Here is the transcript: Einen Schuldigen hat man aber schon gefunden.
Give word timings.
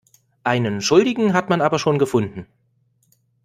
Einen 0.43 0.81
Schuldigen 0.81 1.33
hat 1.33 1.51
man 1.51 1.61
aber 1.61 1.77
schon 1.77 1.99
gefunden. 1.99 2.47